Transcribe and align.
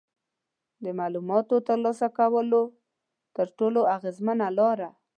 د 0.83 0.85
معلوماتو 0.99 1.55
ترلاسه 1.67 2.07
کولو 2.17 2.61
تر 3.35 3.47
ټولو 3.57 3.81
اغیزمنه 3.95 4.47
لاره 4.57 4.89